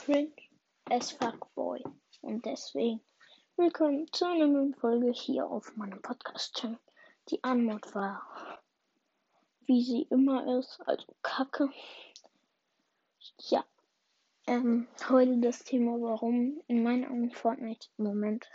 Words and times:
cringe 0.00 0.32
as 0.90 1.10
fuck 1.10 1.54
boy. 1.54 1.78
Und 2.22 2.46
deswegen 2.46 3.02
willkommen 3.56 4.10
zu 4.10 4.24
einer 4.24 4.46
neuen 4.46 4.74
Folge 4.74 5.10
hier 5.10 5.46
auf 5.46 5.76
meinem 5.76 6.00
Podcast-Channel. 6.00 6.78
Die 7.28 7.44
Antwort 7.44 7.94
war, 7.94 8.22
wie 9.66 9.82
sie 9.82 10.02
immer 10.04 10.58
ist, 10.58 10.80
also 10.86 11.04
Kacke. 11.22 11.68
Ja, 13.50 13.62
ähm, 14.46 14.88
heute 15.10 15.38
das 15.40 15.64
Thema, 15.64 16.00
warum 16.00 16.62
in 16.66 16.82
meinen 16.82 17.04
Augen 17.04 17.30
Fortnite 17.30 17.88
im 17.98 18.04
Moment 18.04 18.48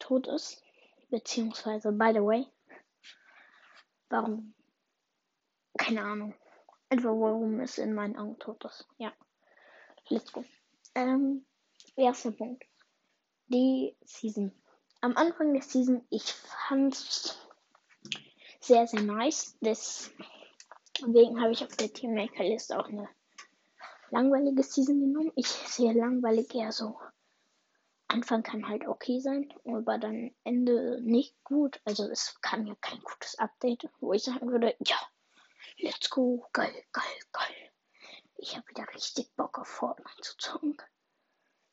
tot 0.00 0.26
ist. 0.26 0.60
Beziehungsweise, 1.10 1.92
by 1.92 2.10
the 2.12 2.20
way, 2.20 2.46
warum? 4.08 4.52
Keine 5.78 6.02
Ahnung. 6.02 6.34
Einfach 6.88 7.12
warum 7.12 7.60
es 7.60 7.78
in 7.78 7.94
meinen 7.94 8.16
Augen 8.16 8.36
tot 8.40 8.64
ist. 8.64 8.88
Ja. 8.98 9.12
Let's 10.08 10.32
go. 10.32 10.44
Ähm, 10.94 11.46
erster 11.96 12.30
Punkt. 12.30 12.64
Die 13.46 13.96
Season. 14.04 14.52
Am 15.00 15.16
Anfang 15.16 15.52
der 15.52 15.62
Season, 15.62 16.06
ich 16.10 16.24
fand's 16.24 17.38
sehr, 18.60 18.86
sehr 18.86 19.02
nice. 19.02 19.56
Deswegen 19.60 21.40
habe 21.40 21.52
ich 21.52 21.64
auf 21.64 21.76
der 21.76 21.92
Teammaker-Liste 21.92 22.78
auch 22.78 22.88
eine 22.88 23.08
langweilige 24.10 24.62
Season 24.62 25.00
genommen. 25.00 25.32
Ich 25.36 25.48
sehe 25.48 25.92
langweilig 25.92 26.54
eher 26.54 26.72
so. 26.72 26.98
Anfang 28.08 28.42
kann 28.42 28.68
halt 28.68 28.86
okay 28.86 29.20
sein, 29.20 29.52
aber 29.64 29.98
dann 29.98 30.34
Ende 30.44 31.00
nicht 31.02 31.34
gut. 31.42 31.80
Also 31.84 32.08
es 32.08 32.38
kam 32.42 32.66
ja 32.66 32.74
kein 32.80 33.00
gutes 33.00 33.38
Update, 33.38 33.88
wo 34.00 34.12
ich 34.12 34.22
sagen 34.22 34.50
würde, 34.50 34.76
ja, 34.86 34.96
let's 35.78 36.10
go, 36.10 36.46
geil, 36.52 36.74
geil, 36.92 37.18
geil. 37.32 37.70
Ich 38.44 38.58
habe 38.58 38.68
wieder 38.68 38.86
richtig 38.92 39.34
Bock 39.36 39.58
auf 39.58 39.68
Fortnite 39.68 40.20
zu 40.20 40.36
zocken. 40.36 40.76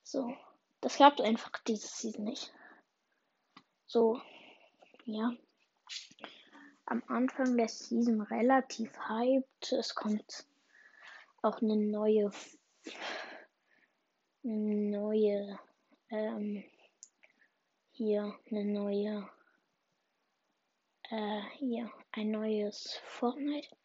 So, 0.04 0.34
das 0.80 1.00
es 1.20 1.26
einfach 1.26 1.52
diese 1.68 1.86
Season 1.86 2.24
nicht. 2.24 2.54
So, 3.88 4.22
ja. 5.04 5.34
Am 6.86 7.04
Anfang 7.08 7.58
der 7.58 7.68
Season 7.68 8.22
relativ 8.22 8.90
hyped. 9.10 9.74
Es 9.74 9.96
kommt 9.96 10.46
auch 11.42 11.62
eine 11.62 11.76
neue, 11.76 12.32
neue, 14.44 15.60
ähm, 16.10 16.64
hier 17.92 18.34
eine 18.50 18.64
neue, 18.64 19.30
äh, 21.10 21.42
hier 21.58 21.92
ein 22.14 22.32
neues 22.32 22.98
Fortnite 23.08 23.76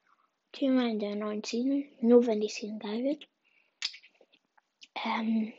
Thema 0.57 0.89
in 0.89 0.99
der 0.99 1.15
neuen 1.17 1.45
Season. 1.45 1.85
Nur 2.01 2.27
wenn 2.27 2.41
die 2.41 2.49
Season 2.49 2.79
geil 2.79 3.05
wird. 3.05 3.29
Ähm, 5.05 5.53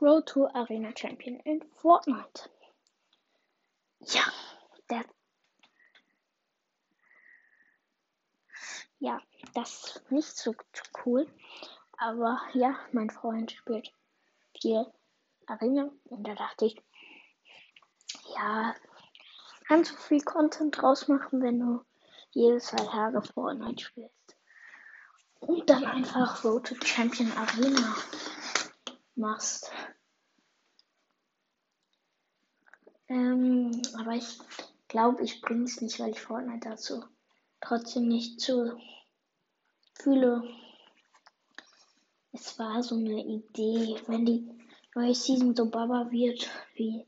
Road 0.00 0.26
to 0.26 0.46
Arena 0.48 0.96
Champion 0.96 1.38
in 1.40 1.62
Fortnite. 1.76 2.48
Ja, 4.00 4.24
der. 4.88 5.04
Ja, 8.98 9.20
das 9.52 9.96
ist 9.96 10.10
nicht 10.10 10.36
so 10.36 10.54
cool. 11.04 11.28
Aber 11.98 12.40
ja, 12.54 12.78
mein 12.92 13.10
Freund 13.10 13.52
spielt 13.52 13.92
viel 14.58 14.86
Arena. 15.46 15.90
Und 16.06 16.26
da 16.26 16.34
dachte 16.34 16.64
ich, 16.64 16.82
ja, 18.34 18.74
kannst 19.68 19.92
du 19.92 19.96
viel 19.98 20.22
Content 20.22 20.80
draus 20.80 21.08
machen, 21.08 21.42
wenn 21.42 21.60
du 21.60 21.84
jede 22.32 22.58
zwei 22.58 22.84
Tage 22.84 23.22
Fortnite 23.22 23.84
spielst. 23.84 24.36
Und 25.40 25.68
dann 25.68 25.84
einfach 25.84 26.44
Road 26.44 26.66
to 26.66 26.74
Champion 26.84 27.32
Arena 27.32 27.96
machst. 29.14 29.70
Ähm, 33.08 33.82
aber 33.98 34.12
ich 34.12 34.38
glaube, 34.88 35.22
ich 35.22 35.40
bringe 35.42 35.64
es 35.64 35.80
nicht, 35.80 35.98
weil 36.00 36.10
ich 36.10 36.20
Fortnite 36.20 36.68
dazu 36.70 37.04
trotzdem 37.60 38.08
nicht 38.08 38.40
zu 38.40 38.78
fühle. 39.94 40.42
Es 42.32 42.58
war 42.58 42.82
so 42.82 42.94
eine 42.94 43.22
Idee, 43.24 44.00
wenn 44.06 44.24
die 44.24 44.48
neue 44.94 45.14
Season 45.14 45.54
so 45.54 45.68
baba 45.68 46.10
wird, 46.10 46.48
wie 46.74 47.06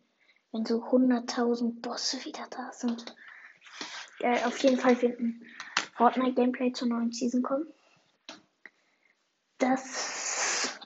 wenn 0.52 0.66
so 0.66 0.82
100.000 0.84 1.80
Bosse 1.80 2.22
wieder 2.24 2.46
da 2.50 2.72
sind 2.72 3.14
äh, 4.20 4.42
auf 4.44 4.58
jeden 4.58 4.78
Fall 4.78 5.00
wird 5.00 5.18
ein 5.18 5.44
Fortnite-Gameplay 5.96 6.72
zur 6.72 6.88
neuen 6.88 7.12
Season 7.12 7.42
kommen. 7.42 7.66
Das 9.58 10.78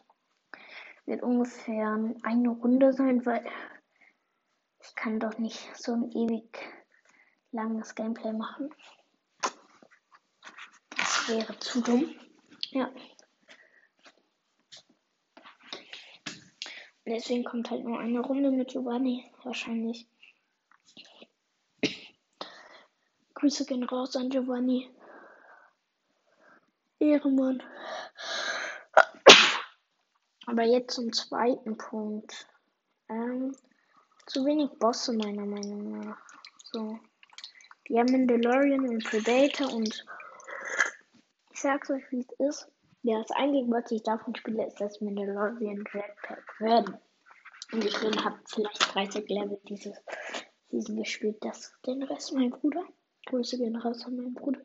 wird 1.06 1.22
ungefähr 1.22 2.14
eine 2.22 2.48
Runde 2.50 2.92
sein, 2.92 3.24
weil 3.24 3.44
ich 4.82 4.94
kann 4.94 5.18
doch 5.18 5.38
nicht 5.38 5.58
so 5.76 5.94
ein 5.94 6.10
ewig 6.12 6.58
langes 7.50 7.94
Gameplay 7.94 8.32
machen. 8.32 8.70
Das 10.96 11.28
wäre 11.28 11.58
zu 11.58 11.80
dumm. 11.80 12.14
Ja. 12.70 12.92
Deswegen 17.06 17.44
kommt 17.44 17.70
halt 17.70 17.84
nur 17.84 17.98
eine 17.98 18.20
Runde 18.20 18.50
mit 18.50 18.68
Giovanni 18.68 19.24
wahrscheinlich. 19.42 20.06
Grüße 23.38 23.66
gehen 23.66 23.84
raus 23.84 24.16
an 24.16 24.30
Giovanni. 24.30 24.90
Ehrenmann. 26.98 27.62
Aber 30.46 30.64
jetzt 30.64 30.96
zum 30.96 31.12
zweiten 31.12 31.76
Punkt. 31.76 32.48
Ähm, 33.08 33.54
zu 34.26 34.44
wenig 34.44 34.70
Bosse 34.80 35.12
meiner 35.12 35.46
Meinung 35.46 36.00
nach. 36.00 36.18
So. 36.72 36.98
Die 37.86 37.96
haben 37.96 38.10
Mandalorian 38.10 38.88
und 38.88 39.04
Predator 39.04 39.72
und 39.72 40.04
ich 41.52 41.60
sag's 41.60 41.90
euch, 41.90 42.10
wie 42.10 42.20
es 42.20 42.48
ist. 42.48 42.72
Ja, 43.02 43.20
das 43.20 43.30
Einzige, 43.30 43.70
was 43.70 43.90
ich 43.92 44.02
davon 44.02 44.34
spiele, 44.34 44.66
ist 44.66 44.80
das 44.80 45.00
Mandalorian 45.00 45.84
Jetpack 45.92 46.60
Red. 46.60 46.88
Und 47.70 47.84
ich 47.84 48.00
bin, 48.00 48.24
hab 48.24 48.36
vielleicht 48.48 48.94
30 48.94 49.28
Level 49.28 49.60
dieses 49.68 49.96
Season 50.70 50.96
gespielt. 50.96 51.36
Das 51.40 51.72
den 51.86 52.02
Rest 52.02 52.32
mein 52.34 52.50
Bruder. 52.50 52.84
Grüße 53.28 53.58
gehen 53.58 53.76
raus 53.76 54.06
an 54.06 54.16
meinen 54.16 54.32
Bruder. 54.32 54.62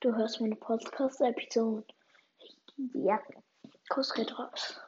Du 0.00 0.14
hörst 0.14 0.38
meine 0.42 0.56
Podcast-Episode. 0.56 1.86
Ja, 2.92 3.18
Kuss 3.88 4.12
geht 4.12 4.38
raus. 4.38 4.78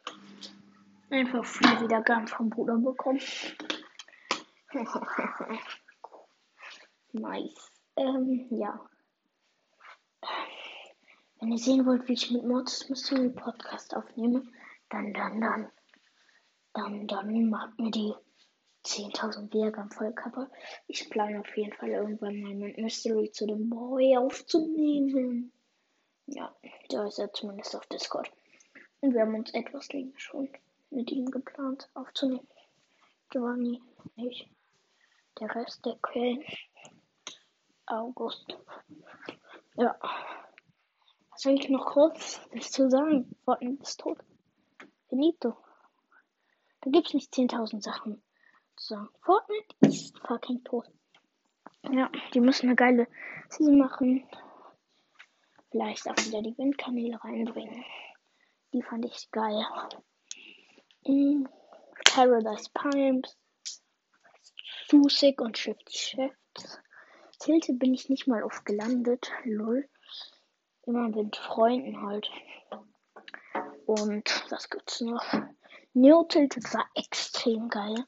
Einfach 1.09 1.43
viel 1.43 1.81
Wiedergaben 1.81 2.27
vom 2.27 2.51
Bruder 2.51 2.77
bekommen. 2.77 3.23
nice. 7.13 7.73
Ähm, 7.97 8.47
ja. 8.51 8.79
Wenn 11.41 11.53
ihr 11.53 11.59
sehen 11.59 11.87
wollt, 11.87 12.07
wie 12.09 12.13
ich 12.13 12.31
mit 12.31 12.45
Mords 12.45 12.91
Mystery 12.91 13.31
Podcast 13.31 13.97
aufnehme, 13.97 14.43
dann, 14.91 15.15
dann, 15.15 15.41
dann, 15.41 15.73
dann, 16.75 17.07
dann 17.07 17.49
macht 17.49 17.79
mir 17.79 17.91
die 17.91 18.13
10.000 18.89 19.53
Wiedergaben 19.53 19.91
voll 19.91 20.13
kaputt. 20.13 20.49
Ich 20.87 21.11
plane 21.11 21.41
auf 21.41 21.57
jeden 21.57 21.75
Fall 21.75 21.91
irgendwann 21.91 22.41
mal 22.41 22.55
mit 22.55 22.79
Mystery 22.79 23.31
zu 23.31 23.47
dem 23.47 23.69
Boy 23.69 24.17
aufzunehmen. 24.17 25.53
Ja, 26.27 26.55
da 26.89 27.07
ist 27.07 27.19
er 27.19 27.33
zumindest 27.33 27.77
auf 27.77 27.87
Discord. 27.87 28.31
Und 29.01 29.13
wir 29.13 29.21
haben 29.21 29.35
uns 29.35 29.53
etwas 29.53 29.93
länger 29.93 30.19
schon 30.19 30.49
mit 30.91 31.11
ihm 31.13 31.31
geplant 31.31 31.91
aufzunehmen. 31.95 32.49
Giovanni, 33.31 33.83
ich. 34.17 34.51
Der 35.39 35.55
Rest 35.55 35.85
der 35.85 35.97
Quellen. 36.01 36.43
August. 37.87 38.57
Ja. 39.77 39.99
Was 41.31 41.45
will 41.45 41.61
ich 41.61 41.69
noch 41.69 41.87
kurz 41.87 42.41
dazu 42.53 42.89
sagen? 42.89 43.37
Fortnite 43.45 43.83
ist 43.83 44.01
tot. 44.01 44.19
Finito. 45.09 45.57
Da 46.81 46.91
gibt's 46.91 47.15
nicht 47.15 47.33
10.000 47.33 47.83
Sachen 47.83 48.23
sagen. 48.89 49.09
Fortnite 49.21 49.77
ist 49.81 50.19
fucking 50.27 50.65
tot. 50.65 50.87
Ja, 51.91 52.11
die 52.35 52.41
müssen 52.41 52.67
eine 52.67 52.77
geile 52.77 53.07
Season 53.49 53.79
machen. 53.79 54.27
Vielleicht 55.71 56.09
auch 56.09 56.17
wieder 56.17 56.43
die 56.43 56.57
Windkanäle 56.57 57.23
reinbringen. 57.23 57.85
Die 58.73 58.83
fand 58.83 59.05
ich 59.05 59.31
geil. 59.31 59.65
Mm, 61.07 61.47
Paradise 62.05 62.71
Palms. 62.73 63.37
Susik 64.89 65.41
und 65.41 65.57
Shifty 65.57 65.97
Shifts. 65.97 66.81
Tilte 67.39 67.75
bin 67.75 67.95
ich 67.95 68.09
nicht 68.09 68.27
mal 68.27 68.43
oft 68.43 68.65
gelandet. 68.65 69.31
Lol. 69.45 69.89
Immer 70.87 71.11
mit 71.11 71.37
Freunden 71.37 72.03
halt. 72.03 72.29
Und 73.87 74.45
was 74.51 74.71
gibt's 74.71 75.01
noch? 75.03 75.23
Neo 75.93 76.25
Tilted 76.25 76.65
war 76.75 76.87
extrem 76.95 77.69
geil. 77.69 78.07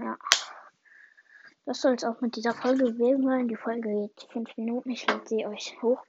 Ja. 0.00 0.16
Das 1.66 1.80
soll 1.82 1.94
es 1.94 2.04
auch 2.04 2.20
mit 2.20 2.36
dieser 2.36 2.54
Folge 2.54 2.92
gewesen 2.92 3.22
sein. 3.24 3.48
Die 3.48 3.56
Folge 3.56 3.88
geht 3.88 4.26
5 4.32 4.56
Minuten. 4.56 4.90
Ich 4.90 5.06
lade 5.06 5.26
sie 5.26 5.46
euch 5.46 5.76
hoch. 5.82 6.02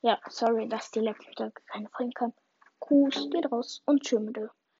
Ja, 0.00 0.18
sorry, 0.28 0.68
dass 0.68 0.90
die 0.90 1.00
letzte 1.00 1.32
Folge 1.36 1.60
keine 1.66 1.88
Folge 1.90 2.12
kam. 2.12 2.32
Gruß 2.80 3.30
geht 3.30 3.50
raus 3.50 3.82
und 3.84 4.02
tschüss. 4.02 4.50